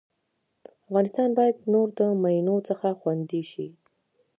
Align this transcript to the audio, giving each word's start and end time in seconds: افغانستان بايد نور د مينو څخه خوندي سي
افغانستان 0.87 1.29
بايد 1.37 1.57
نور 1.73 1.87
د 1.99 2.01
مينو 2.21 2.55
څخه 2.69 2.87
خوندي 2.99 3.41
سي 3.51 3.67